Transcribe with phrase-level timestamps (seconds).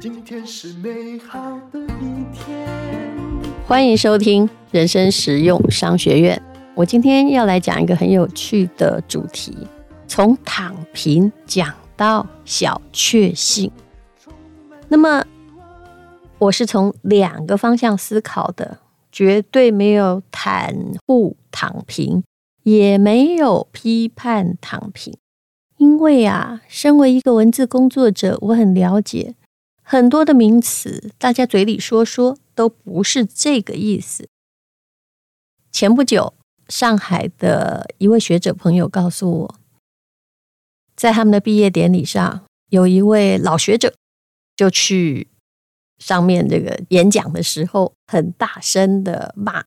[0.00, 2.68] 今天是美好的一天。
[3.66, 6.42] 欢迎收听人生实用商学院。
[6.74, 9.56] 我今天要来讲一个很有趣的主题，
[10.08, 13.70] 从躺平讲到小确幸。
[14.88, 15.24] 那么，
[16.38, 18.78] 我是从两个方向思考的，
[19.12, 20.74] 绝对没有袒
[21.06, 22.24] 护躺平，
[22.64, 25.14] 也没有批判躺平。
[25.82, 29.34] 因为啊，身为一个文字工作者，我很了解
[29.82, 34.28] 很多的名词，大家嘴里说说都不是这个意思。
[35.72, 36.34] 前不久，
[36.68, 39.54] 上海的一位学者朋友告诉我，
[40.94, 43.92] 在他们的毕业典礼上，有一位老学者
[44.54, 45.26] 就去
[45.98, 49.64] 上面这个演讲的时候，很大声的骂，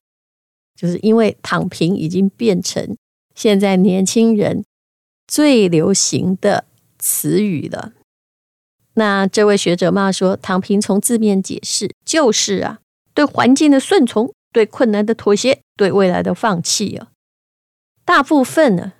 [0.74, 2.96] 就是因为躺平已经变成
[3.34, 4.64] 现在年轻人。
[5.26, 6.64] 最流行的
[6.98, 7.92] 词语了。
[8.94, 12.78] 那这位学者骂说：“躺平从字面解释就是啊，
[13.12, 17.08] 对环境的顺从，对困难的妥协，对未来的放弃啊。
[18.04, 18.94] 大部分呢，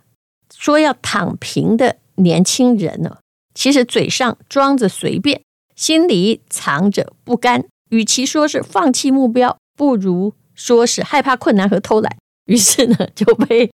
[0.54, 3.18] 说要躺平的年轻人呢，
[3.54, 5.42] 其实嘴上装着随便，
[5.74, 7.64] 心里藏着不甘。
[7.90, 12.16] 与其说是放弃目标，不如说是害怕困难和偷懒。
[12.46, 13.70] 于是呢，就被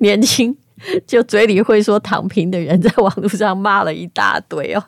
[0.00, 0.56] 年轻。”
[1.06, 4.84] 就嘴里会说躺平的人，在网络上骂了一大堆哦。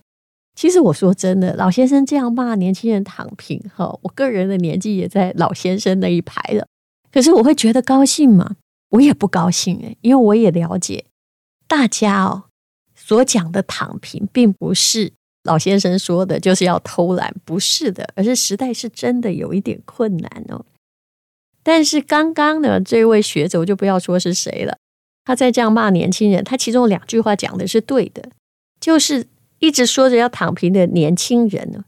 [0.54, 6.66] 其实我说真的，老先生这样骂年轻人躺平，哈，我个人的年纪也在老先生那一排了。
[7.10, 8.56] 可是我会觉得高兴吗？
[8.90, 11.04] 我也不高兴诶，因为我也了解
[11.66, 12.44] 大家哦
[12.94, 15.12] 所讲的躺平，并不是
[15.44, 20.66] 老先生说的，就是要偷懒，不是的，而是时代是真的有一点困难哦。
[21.62, 24.76] 但是刚刚呢，这位学者我就不要说是谁了。
[25.30, 28.32] 他在这样骂年轻人，他其中两句话讲的是对的，
[28.80, 29.28] 就是
[29.60, 31.84] 一直说着要躺平的年轻人呢，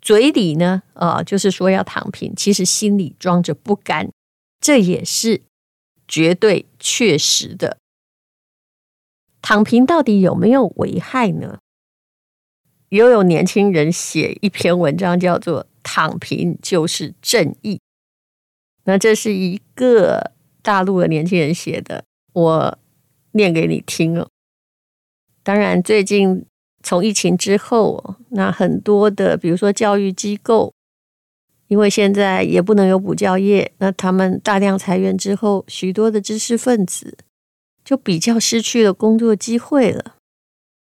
[0.00, 4.10] 嘴里呢，啊，就是说要躺平，其实心里装着不甘，
[4.60, 5.42] 这也是
[6.08, 7.78] 绝对确实的。
[9.40, 11.60] 躺平到底有没有危害呢？
[12.88, 17.76] 又有年轻人写一篇文章，叫做《躺平就是正义》，
[18.86, 22.02] 那这是一个大陆的年轻人写的。
[22.32, 22.78] 我
[23.32, 24.28] 念给你听哦。
[25.42, 26.44] 当然，最近
[26.82, 30.72] 从疫情之后，那很多的，比如说教育机构，
[31.68, 37.18] 因为现在也不能有补教业，那他们大量裁员之后，许多的知识分子
[37.84, 40.16] 就比较失去了工作机会了。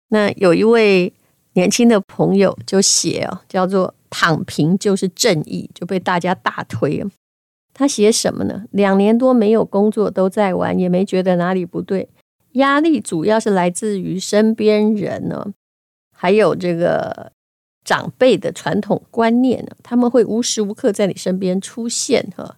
[0.09, 1.13] 那有一位
[1.55, 7.05] 年轻的朋友就写哦，叫做“躺平就是正义”，就被大家大推。
[7.79, 8.65] 他写什么呢？
[8.71, 12.09] 两年多没有工作，都在玩，也没觉得哪里不对。
[12.53, 15.53] 压力主要是来自于身边人呢，
[16.11, 17.31] 还有这个
[17.85, 22.57] 长辈的传统观念呢，他们会无时无刻在你身边出现哈。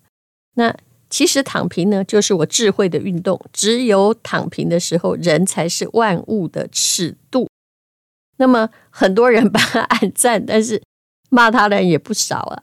[0.55, 0.73] 那
[1.11, 3.41] 其实躺平呢，就是我智慧的运动。
[3.53, 7.49] 只有躺平的时候，人才是万物的尺度。
[8.37, 10.81] 那么很多人 帮他按赞，但是
[11.29, 12.63] 骂他的人也不少啊。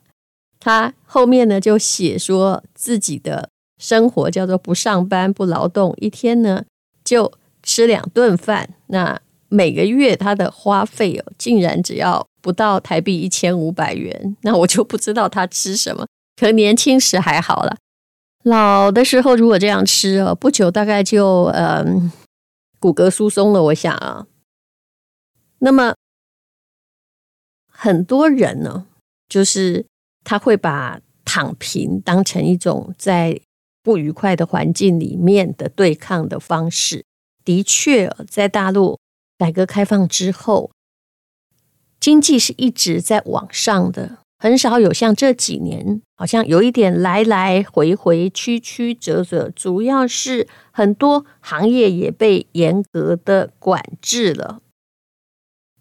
[0.65, 6.63] 他后面呢就写说自己的生活叫做不上班不劳动，一天呢
[7.03, 7.31] 就
[7.61, 8.73] 吃两顿饭。
[8.87, 14.35] 那每个月他的花费哦，竟然只要不到台币一千五百元。
[14.41, 16.07] 那我就不知道他吃什么。
[16.35, 17.77] 可年轻时还好了，
[18.41, 22.11] 老的时候如果这样吃哦，不久大概就嗯
[22.79, 23.61] 骨骼疏松了。
[23.61, 24.25] 我想啊，
[25.59, 25.93] 那么
[27.71, 28.87] 很多人呢，
[29.29, 29.85] 就是。
[30.25, 33.39] 他会把躺平当成一种在
[33.81, 37.05] 不愉快的环境里面的对抗的方式。
[37.45, 38.99] 的确，在大陆
[39.37, 40.71] 改革开放之后，
[41.99, 49.51] 经济是一直在往上的，很少有像这几年好像有一点来来回回、曲曲折折。
[49.55, 54.61] 主要是很多行业也被严格的管制了。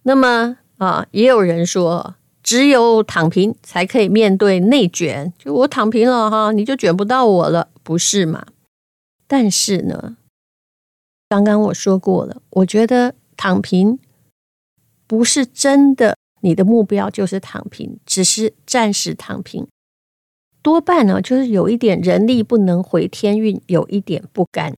[0.03, 2.17] 那么啊，也有人说。
[2.45, 8.47] 只有躺平才可以面对内卷，就我躺平了哈，你就卷不到我了，不是吗？
[9.27, 10.19] 但是呢，
[11.31, 13.99] 刚刚我说过了，我觉得躺平
[15.07, 19.67] 不是真的，你的目标就是躺平，只是暂时躺平，
[20.61, 24.75] 多半呢就是有一点人力不能回天运，有一点不甘。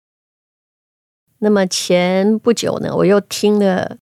[1.40, 3.96] 那么前不久呢，我又听了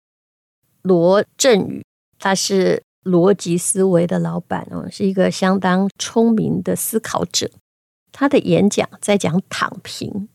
[0.83, 1.83] 罗振宇，
[2.19, 2.83] 他是。
[3.05, 7.51] 逻辑思维的老板哦，是一个相当聪明的思考者。
[8.11, 10.29] 他的演讲在讲躺平，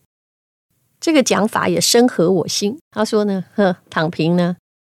[0.99, 2.77] 这个讲法也深合我心。
[2.91, 4.57] 他说呢，呵，躺平呢，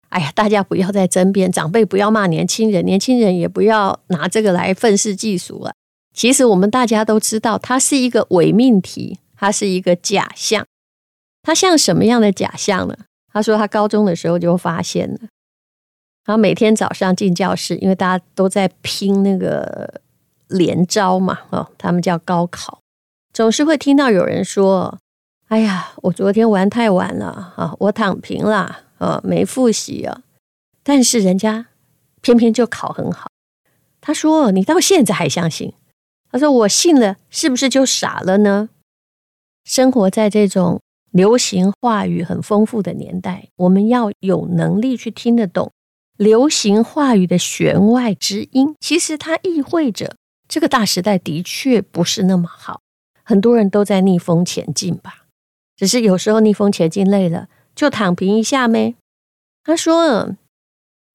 [0.09, 5.73] 哎呀，大家不要再争辩，长辈不要骂年轻人，年轻人也不要拿这个来愤世嫉俗了。
[6.13, 10.65] 其实我们大家都知道，它是一个伪命题，它是一个假象。
[11.41, 12.95] 它像什么样的假象呢？
[13.31, 15.19] 他说他高中的时候就发现了，
[16.29, 19.99] 然后每天早上进教室，因为大家都在拼那个
[20.49, 22.81] 连招嘛，哦，他们叫高考，
[23.33, 24.99] 总是会听到有人说
[25.49, 30.21] ：“哎呀，我昨天玩太晚了啊，我躺平了啊，没复习啊。”
[30.85, 31.65] 但是人家
[32.21, 33.31] 偏偏就考很好。
[33.99, 35.73] 他说：“你到现在还相信？”
[36.31, 38.69] 他说：“我信了，是不是就傻了呢？”
[39.65, 40.79] 生活在这种。
[41.11, 45.71] 流行话语很丰富的年代，我们要有能力去听得懂
[46.19, 48.75] 流行话语的弦外之音。
[48.81, 50.17] 其实它意味着
[50.49, 52.81] 这个大时代的确不是那么好，
[53.23, 55.25] 很多人都在逆风前进吧。
[55.77, 58.95] 只是有时候逆风前进累了，就躺平一下呗。
[59.63, 60.35] 他说，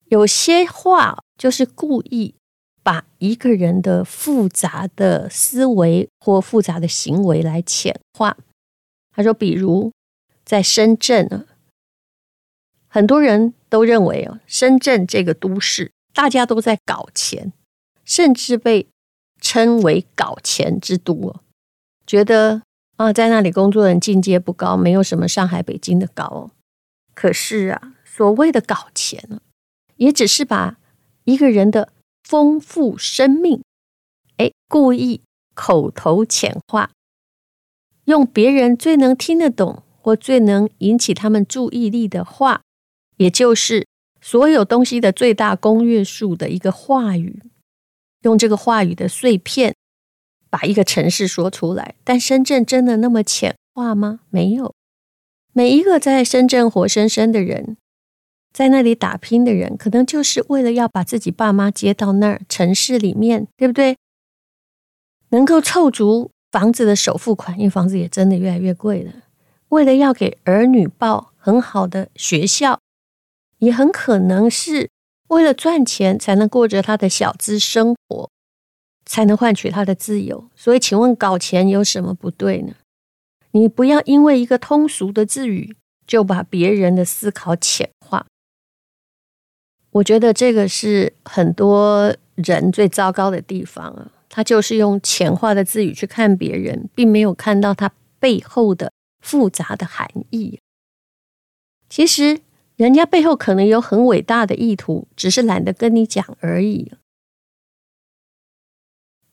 [0.05, 2.33] 有些话就是故意
[2.81, 8.35] 把一个人的复杂的思维或复杂的行为来浅化。
[9.11, 9.91] 他说：“比如
[10.43, 11.45] 在深圳啊，
[12.87, 17.51] 很多人都认为哦，深圳这个都市大家都在搞钱，
[18.05, 18.87] 甚至被
[19.41, 21.41] 称为搞钱之都哦。
[22.07, 22.61] 觉得
[22.95, 26.51] 啊，在那里工作人境界不高，没有什么上海、北京的高哦。
[27.13, 29.41] 可是啊，所谓的搞钱呢，
[29.97, 30.77] 也只是把
[31.25, 31.91] 一个人的
[32.23, 33.61] 丰富生命，
[34.37, 35.19] 哎，故意
[35.53, 36.91] 口头浅化。”
[38.05, 42.61] 用别人最能听得懂或最能引起他们注意力的话，
[43.17, 43.87] 也就是
[44.21, 47.41] 所有东西的最大公约数的一个话语，
[48.21, 49.75] 用这个话语的碎片
[50.49, 51.95] 把一个城市说出来。
[52.03, 54.21] 但深圳真的那么浅化吗？
[54.29, 54.73] 没有，
[55.53, 57.77] 每一个在深圳活生生的人，
[58.53, 63.97] 在那里打拼的人，可能就是为了要把自己爸妈接到那儿城市里面，对不对？
[65.29, 66.31] 能够凑足。
[66.51, 69.11] 房子的首付款，因为房子也真的越来越贵了。
[69.67, 72.79] 为了要给儿女报很好的学校，
[73.59, 74.89] 也很可能是
[75.29, 78.29] 为了赚钱才能过着他的小资生活，
[79.05, 80.49] 才能换取他的自由。
[80.55, 82.73] 所以，请问搞钱有什么不对呢？
[83.51, 85.75] 你不要因为一个通俗的字语，
[86.05, 88.25] 就把别人的思考浅化。
[89.91, 94.11] 我觉得这个是很多人最糟糕的地方啊。
[94.27, 98.91] 他就是用浅化的字语去看别人，并没有看到他背后的
[99.21, 100.59] 复杂的含义。
[101.87, 102.41] 其实
[102.75, 106.91] 人家背后可能有很伟大的意图，只是懒得跟你讲而已。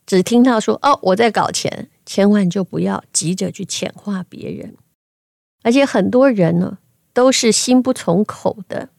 [0.07, 4.77] 只听到说哦，我在搞钱，千万就不要急着去浅化别人。
[5.63, 6.79] 而且很多人呢，
[7.13, 8.91] 都是心不从口的。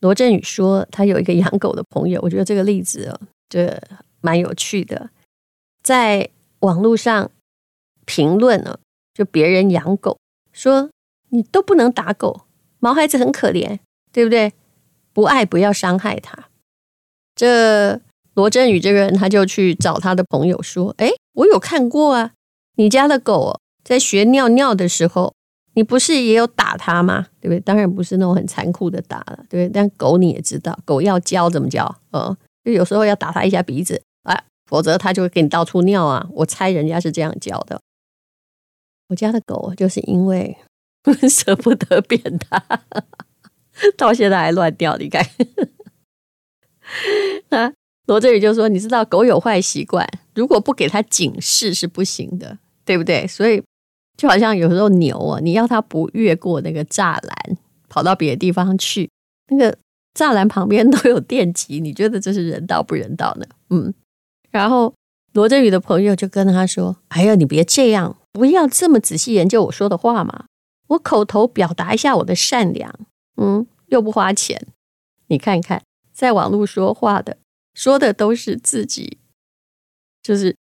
[0.00, 3.80] 罗振宇说，他有一个养狗的朋友，我觉得这个例子哦，这。
[4.20, 5.10] 蛮有趣的，
[5.80, 6.28] 在
[6.58, 7.30] 网络上
[8.04, 8.80] 评论呢，
[9.14, 10.18] 就别人养狗，
[10.50, 10.90] 说
[11.28, 12.47] 你都不能打狗，
[12.80, 13.78] 毛孩子很可怜，
[14.12, 14.52] 对不对？
[15.12, 16.48] 不爱不要伤害他。
[17.34, 18.00] 这
[18.34, 22.32] 罗振宇这个人，他就去找他的朋友说：“哎，我有看过啊，
[22.76, 25.34] 你家的狗，在学尿尿的时候，
[25.74, 27.26] 你不是也有打它吗？
[27.40, 27.60] 对不对？
[27.60, 29.70] 当然不是那种很残酷的打了，对不对？
[29.72, 31.96] 但狗你也知道，狗要教怎么教？
[32.12, 34.02] 嗯，就有时候要打它一下鼻子。”
[34.68, 36.28] 否则它就会给你到处尿啊！
[36.30, 37.80] 我猜人家是这样教的。
[39.08, 40.54] 我家的狗就是因为
[41.28, 42.80] 舍不得扁它，
[43.96, 44.96] 到现在还乱掉。
[44.96, 45.24] 你看，
[47.50, 47.72] 啊，
[48.06, 53.26] 罗振宇就说：“你知道狗有坏习惯，如果不给它警示是不行的，对不对？
[53.26, 53.62] 所以
[54.16, 59.10] 就好像有时候牛啊，你要它不越过那个栅栏，跑到别的地方去，
[59.48, 59.76] 那个
[60.14, 63.46] 栅栏旁边都有电极，你觉得这是人道不人道呢？
[63.70, 63.92] 嗯。”
[64.50, 64.94] 然后
[65.34, 70.46] 罗振宇的朋友就跟他说：“哎呀，你别这样，不要这么仔细研究我说的话嘛。
[70.88, 72.98] 我口头表达一下我的善良，
[73.36, 74.66] 嗯，又不花钱。
[75.28, 77.38] 你看看，在网络说话的，
[77.74, 79.18] 说的都是自己，
[80.22, 80.56] 就是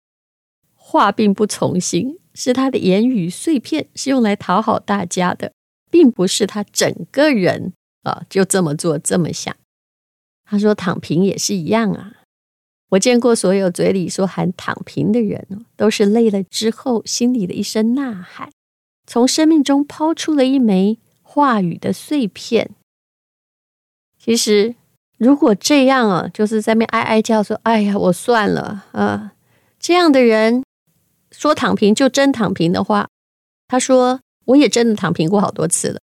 [0.76, 5.54] 话并不从心，是他的言语碎片，是用来讨好大家的，
[5.90, 9.56] 并不是他整个人啊就这么做这么想。
[10.44, 12.14] 他说躺平也是一样啊。”
[12.92, 18.50] 我见过所有嘴里说喊躺平的人，都是累了之后心里的一声呐喊，
[19.08, 22.76] 从生命中抛出了一枚话语的碎片。
[24.20, 24.76] 其实，
[25.18, 29.34] 如果这样啊，就是在那哀哀叫说：“哎呀，我算了啊。”
[29.80, 30.64] 这样的人
[31.32, 33.08] 说躺平就真躺平的话，
[33.68, 36.00] 他说我也真的躺平过好多次了。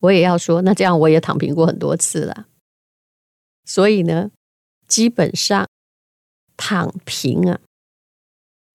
[0.00, 2.48] 我也要说，那这样我也躺平过很多次了。
[3.64, 4.32] 所以呢，
[4.88, 5.68] 基本上
[6.56, 7.60] 躺平啊，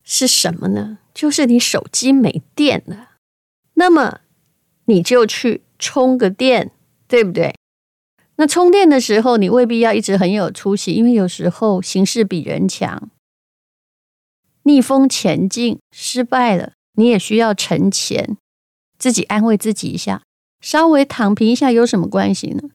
[0.05, 0.99] 是什么呢？
[1.13, 3.06] 就是你手机没电了，
[3.79, 4.21] 那么
[4.85, 6.71] 你就去充个电，
[7.07, 7.53] 对不对？
[8.37, 13.09] 那充电的时候，你未必要一直很有出息，因为有时候形势比人强，
[14.63, 18.35] 逆风前进失败了，你也需要沉潜，
[18.97, 20.23] 自己安慰自己一下，
[20.59, 22.69] 稍微躺平一下有什么关系呢？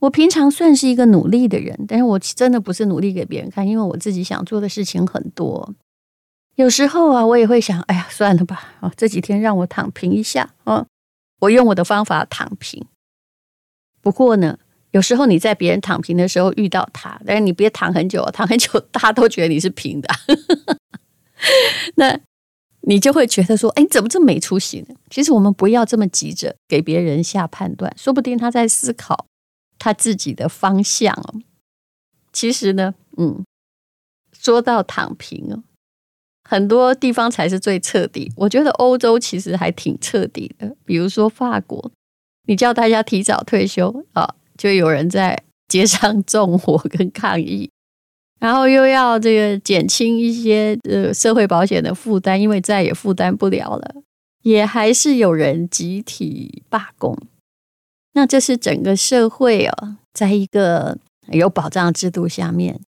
[0.00, 5.74] 我平常算是一个努力的人，但是我真的不是努力给别人看，因为我自己想做的事情很多。
[6.58, 10.84] 有时候啊，我也会想，哎呀，算了吧，啊，这几天让我躺平一下啊，
[11.38, 12.84] 我用我的方法躺平。
[14.02, 14.58] 不过呢。
[14.92, 20.08] 有时候你在别人躺平的时候遇到他，但是你别躺很久，躺很久大家都觉得你是平的，
[21.96, 22.18] 那
[22.80, 29.26] 你就会觉得说：“哎，你怎么这么没出息呢？”其实我们不要这么急着给别人下判断，说不定他在思考
[29.78, 31.34] 他自己的方向哦。
[32.32, 33.44] 其实呢，嗯，
[34.32, 35.62] 说到躺平哦，
[36.50, 38.32] 很多地方才是最彻底。
[38.34, 41.92] 我觉得欧洲其实还挺彻底的，比如说法国，
[42.46, 44.34] 你叫大家提早退休啊。
[44.56, 45.38] 就有人在
[45.68, 47.70] 街上纵火跟抗议，
[48.40, 53.94] 然后又要这个减轻一些呃社会保险的负担，因为再也负担不了了，
[54.42, 57.16] 也还是有人集体罢工。
[58.14, 60.98] 那这是整个社会哦，在一个
[61.30, 62.80] 有保障制度下面，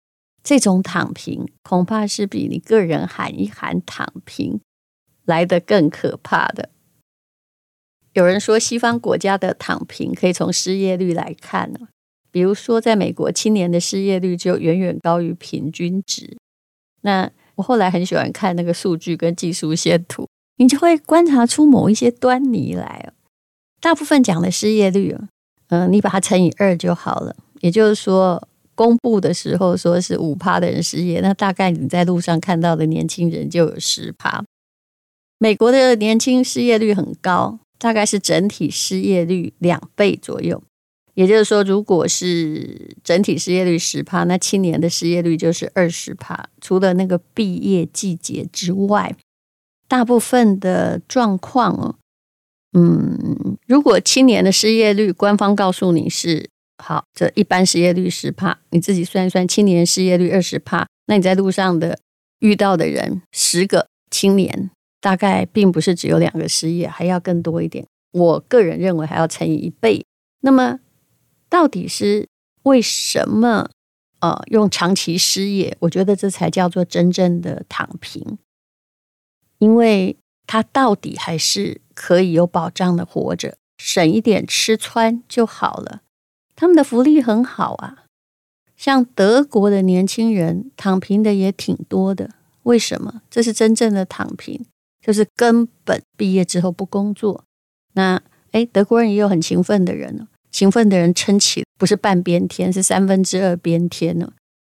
[0.43, 4.59] 这种躺平恐怕是比你个人喊一喊躺平
[5.25, 6.69] 来得更可怕的。
[8.13, 11.87] 有人说，西方国家的躺平可以从失业率来看呢。
[12.29, 16.37] 比如说，在美国，青年的失业率就远远高于平均值。
[17.01, 23.11] 那我后来很喜欢看那个数据跟技术线图，你就会观察出某一些端倪来。
[23.79, 25.17] 大部分讲的失业率，
[25.67, 27.35] 嗯，你把它乘以二就好了。
[27.59, 28.47] 也就是说，
[28.81, 34.43] 公布的时候说是五趴的人失业，那大概你在路上看到的年轻人就有十趴。
[35.37, 37.59] 美国的年轻失业率很高。
[37.81, 40.61] 大概是整体失业率两倍左右，
[41.15, 46.47] 也就是说，如果是整体失业率十趴，那青年的失业率就是二十趴。
[46.61, 49.15] 除了那个毕业季节之外，
[49.87, 51.95] 大部分的状况哦，
[52.77, 61.99] 嗯，如果青年的失业率官方告诉你是好，这一般失业率十帕，你自己算一算，青年失业率二十帕，那你在路上的
[62.39, 64.71] 遇到的人十个青年。
[65.03, 67.87] 大概并不是只有两个失业，还要更多一点。
[68.11, 70.05] 我个人认为还要乘以一倍。
[70.41, 70.79] 那么，
[71.49, 72.27] 到底是
[72.61, 73.71] 为什么？
[74.19, 78.37] 呃，用长期失业，我觉得这才叫做真正的躺平，
[79.57, 86.01] 因为他到底还是可以有保障的活着，省一点吃穿就好了。
[86.61, 88.03] 他们的福利很好啊，
[88.77, 92.29] 像德国的年轻人躺平的也挺多的。
[92.61, 93.23] 为什么？
[93.31, 94.63] 这是真正的躺平。
[95.03, 97.43] 就是根本毕业之后不工作，
[97.93, 104.31] 那诶，德国人也有很勤奋的人，勤奋的人撑起不是半边天，是三分之二边天呢。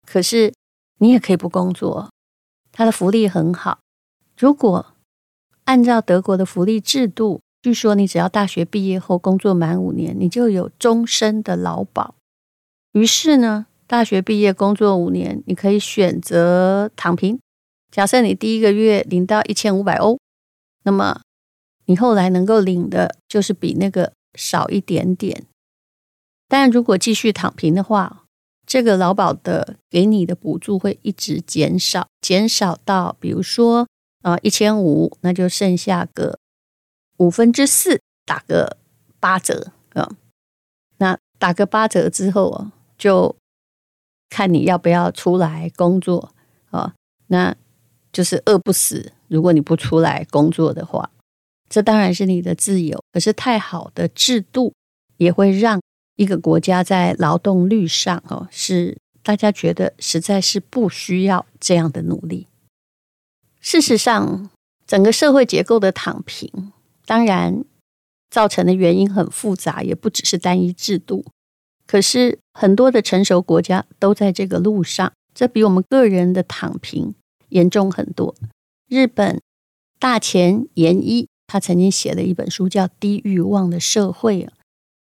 [0.07, 0.55] 可是
[1.01, 2.11] 你也可以不工作，
[2.73, 3.81] 他的福利很好。
[4.39, 4.87] 如果
[5.65, 12.15] 按照德国的福利制度，据说你只要大学毕业后工作满五年，你就有终身的劳保。
[12.93, 17.41] 于是呢，大学毕业工作五年，你可以选择躺平。
[17.91, 20.19] 假设你第一个月领到一千五百欧，
[20.83, 21.23] 那么
[21.87, 25.47] 你后来能够领的就是比那个少一点点。
[26.47, 28.27] 但如果继续躺平的话，
[28.67, 33.89] 这个劳保的给你的补助会一直减少，减少到比如说
[34.21, 36.39] 啊一千五，那就剩下个
[37.19, 38.77] 五分之四，打个
[39.21, 40.11] 八折啊。
[40.99, 43.35] 那打个八折之后啊，就
[44.31, 46.33] 看你要不要出来工作
[46.71, 46.95] 啊。
[47.29, 47.55] 那
[48.13, 51.11] 就是饿不死，如果你不出来工作的话，
[51.69, 53.03] 这当然是你的自由。
[53.13, 54.73] 可是太好的制度
[55.17, 55.81] 也会让
[56.17, 62.47] 一个国家在劳动率上，哦，是大家觉得实在是不需要这样的努力。
[63.61, 64.51] 事实上，
[64.87, 66.73] 整个社会结构的躺平，
[67.07, 67.65] 当然
[68.31, 71.25] 造成的原因很复杂，也不只是单一制度。
[71.87, 77.15] 可是很多的成熟国家都在这个路上，这比我们个人的躺平
[77.51, 78.35] 严重很多。
[78.89, 79.41] 日本
[79.99, 84.43] 大前研一，他曾经写了一本书，叫《低欲望的社会》。
[84.47, 84.53] 啊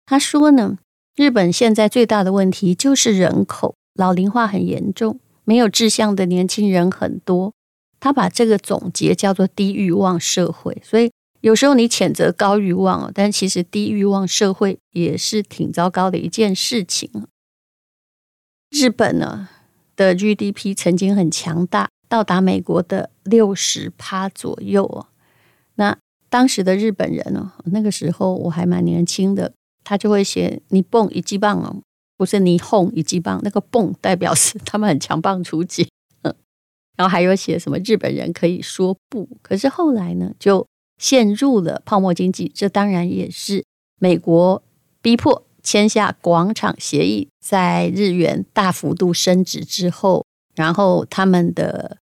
[0.06, 0.78] 他说呢，
[1.16, 7.54] 日本现在最大的问题就是人口老龄化很严重，没有志向的年轻人很多。
[8.02, 10.82] 他把这个总结叫做“低欲望社会”。
[10.84, 11.10] 所以
[11.44, 17.28] 有时候你谴责高欲望哦，但其实低欲望社会也是挺糟糕的一件事情。
[18.70, 19.50] 日本呢
[19.98, 25.08] 的 GDP 曾经很强大，到达美国的六十趴左右哦。
[25.76, 25.98] 那
[26.30, 31.82] 当时的日本人呢，那个时候我还蛮年轻的，他就会写“你蹦一记棒哦”，
[32.16, 35.90] 不是“你轰一记棒”，那个“蹦”代表是 他们很强棒出击。
[36.96, 40.66] 然后还有写什么日本人可以说不，可是后来呢，就
[40.98, 42.52] 陷入了泡沫经济。
[42.54, 43.64] 这当然也是
[44.00, 44.62] 美国
[45.02, 51.98] 逼迫签下广场协议，在日元大幅度升值之后，然后他们的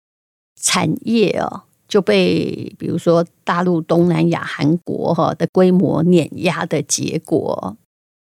[0.61, 7.77] 产业哦就被比如说大陆、东南亚、韩国哈的规模碾压的结果。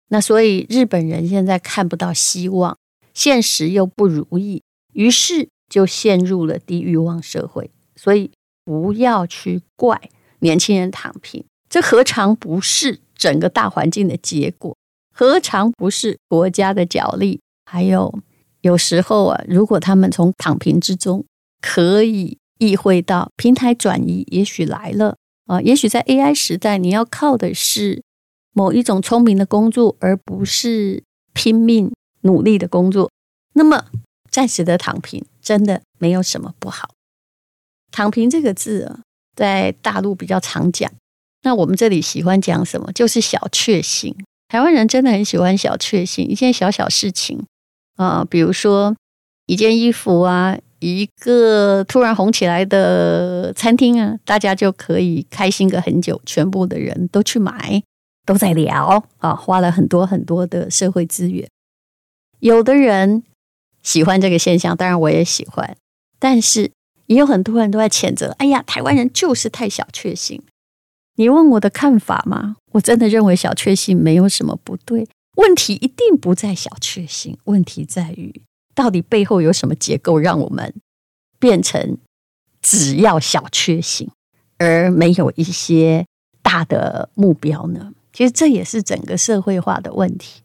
[0.09, 2.77] 那所以日本人现在看不到希望，
[3.13, 4.61] 现实又不如意，
[4.93, 5.49] 于是。
[5.69, 8.31] 就陷入了低欲望社会，所以
[8.63, 14.75] 不要去怪年轻人躺平，这何尝不是整个大环境的结果？
[15.13, 17.39] 何尝不是国家的角力？
[17.65, 18.19] 还有
[18.61, 21.25] 有时候啊，如果他们从躺平之中
[21.61, 28.03] 可以意会到平台转移，也许来了啊，也许在 AI 时代，你要靠的是
[28.53, 31.03] 某一种聪明的工作，而不是
[31.33, 31.91] 拼命
[32.21, 33.11] 努力的工作，
[33.53, 33.85] 那么。
[34.29, 36.91] 暂时的躺平真的没有什么不好。
[37.91, 38.99] 躺平这个字啊，
[39.37, 40.91] 在大陆比较常讲。
[41.43, 42.91] 那我们这里喜欢讲什么？
[42.91, 44.13] 就是小确幸。
[44.49, 47.45] 台湾人真的很喜欢小确幸，一件小小事情
[47.95, 48.93] 啊，比如说
[49.45, 56.21] 一件衣服啊，一个突然红起来的餐厅啊，大家就可以开心个很久。
[56.25, 57.81] 全部的人都去买，
[58.25, 61.47] 都在聊啊，花了很多很多的社会资源。
[62.39, 63.23] 有的人。
[63.83, 65.77] 喜欢这个现象，当然我也喜欢，
[66.19, 66.71] 但是
[67.07, 68.35] 也有很多人都在谴责。
[68.37, 70.41] 哎呀，台湾人就是太小确幸。
[71.15, 72.57] 你问我的看法吗？
[72.73, 78.41] 我真的认为小确幸没有什么不对，问题一定不在小确幸，问题在于
[78.75, 80.73] 到底背后有什么结构让我们
[81.39, 81.97] 变成
[82.61, 84.11] 只要小确幸，
[84.59, 86.05] 而没有一些
[86.43, 87.93] 大的目标呢？
[88.13, 90.41] 其实这也是整个社会化的问题。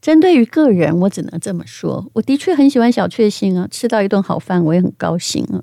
[0.00, 2.10] 针对于个人，我只能这么说。
[2.14, 5.62] 我的确很喜欢小确幸啊，吃到一顿好饭，我也很高兴啊。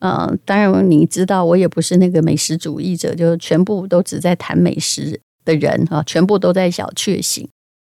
[0.00, 7.48] 呃，当然你知道，我也不是那个美食主义者，就全部都只在谈美食的人啊，全部都在小确幸。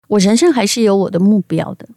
[0.07, 1.89] 我人生还是有我的目标的，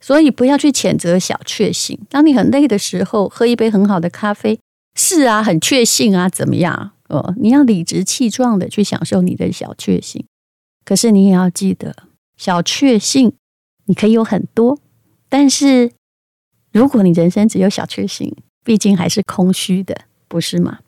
[0.00, 1.98] 所以不要去谴责小确幸。
[2.08, 4.58] 当你很累的时候，喝一杯很好的咖啡，
[4.94, 6.92] 是啊，很确幸啊，怎么样？
[7.08, 10.24] 哦，你要理直气壮的去享受你的小确幸。
[10.84, 11.94] 可是你也要记得。
[12.36, 13.32] 小确幸，
[13.86, 14.78] 你可以有很多，
[15.28, 15.92] 但是
[16.72, 18.34] 如果你人生只有小确幸，
[18.66, 20.80] 毕竟还是空虚的，不是吗？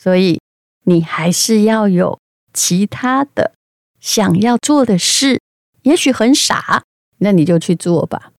[0.00, 0.38] 所以
[0.84, 2.16] 你还是要有
[2.52, 3.54] 其他的
[4.00, 5.40] 想要做的事，
[5.82, 6.84] 也许很傻，
[7.18, 8.30] 那你就去做吧。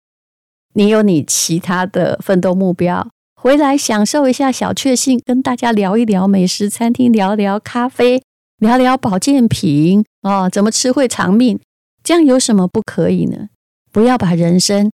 [0.72, 8.22] 你有你其他的奋斗目标，回来享受一下小确幸，跟大家聊一聊美食餐厅，聊聊咖啡，
[8.56, 11.60] 聊聊保健品哦，怎么吃会长命。
[12.02, 13.50] 这样有什么不可以呢？
[13.92, 14.90] 不要把人生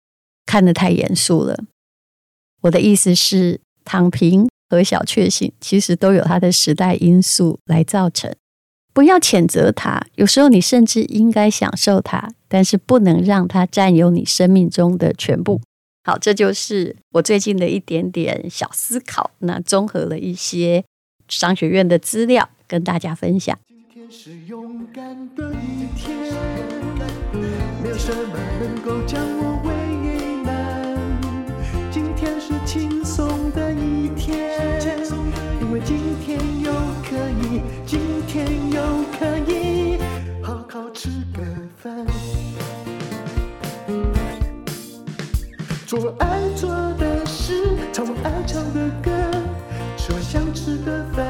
[0.45, 1.63] 看得太严肃了。
[2.65, 8.33] 我的意思是，躺平和小确幸其实都有它的时代因素来造成。
[8.91, 15.61] 不要谴责它，有时候你甚至应该享受它，但是不能让它占有你生命中的全部。
[16.05, 19.29] 好，这就是我最近的一点点小思考。
[19.39, 20.83] 那综合了一些
[21.27, 23.55] 商学院的资料，跟大家分享。
[23.67, 26.17] 今天是勇敢的一天。
[27.83, 29.61] 没有什么能够将我
[34.25, 34.99] 天，
[35.61, 36.71] 因为今天又
[37.07, 38.81] 可以，今天又
[39.19, 39.99] 可以
[40.41, 41.43] 好好吃个
[41.77, 42.03] 饭，
[45.85, 49.11] 做我爱做的事，唱我爱唱的歌，
[49.95, 51.25] 吃我想吃的饭，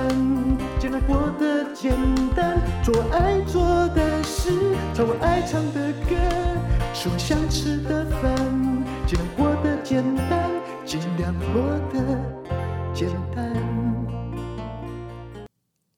[0.79, 1.91] 尽量过得简
[2.33, 4.51] 单，做我爱做的事，
[4.93, 6.15] 唱我爱唱的歌。
[6.93, 8.31] 吃我想吃的饭，
[9.05, 10.49] 尽量过得简单，
[10.85, 12.44] 尽量过得
[12.95, 13.53] 简单。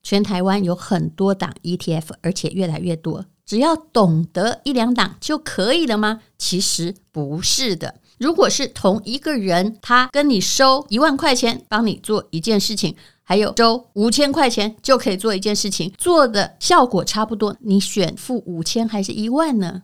[0.01, 3.25] 全台湾有很多档 ETF，而且越来越多。
[3.45, 6.21] 只要懂得一两档就可以了吗？
[6.37, 7.95] 其实不是的。
[8.17, 19.83] 如果是同一个人，他跟你收一万块钱帮你做一件事情，还有收五千块钱就可以做一件事情，做的效果差不多，你选付五千还是一万呢？